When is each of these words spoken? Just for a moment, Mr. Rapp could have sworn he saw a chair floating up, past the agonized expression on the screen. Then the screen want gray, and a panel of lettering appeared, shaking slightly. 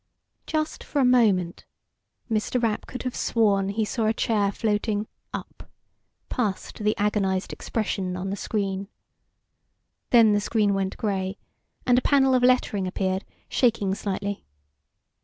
Just 0.47 0.83
for 0.83 0.97
a 0.99 1.05
moment, 1.05 1.63
Mr. 2.27 2.59
Rapp 2.59 2.87
could 2.87 3.03
have 3.03 3.15
sworn 3.15 3.69
he 3.69 3.85
saw 3.85 4.07
a 4.07 4.13
chair 4.15 4.51
floating 4.51 5.05
up, 5.31 5.69
past 6.27 6.79
the 6.79 6.97
agonized 6.97 7.53
expression 7.53 8.17
on 8.17 8.31
the 8.31 8.35
screen. 8.35 8.87
Then 10.09 10.33
the 10.33 10.41
screen 10.41 10.73
want 10.73 10.97
gray, 10.97 11.37
and 11.85 11.99
a 11.99 12.01
panel 12.01 12.33
of 12.33 12.41
lettering 12.41 12.87
appeared, 12.87 13.25
shaking 13.47 13.93
slightly. 13.93 14.43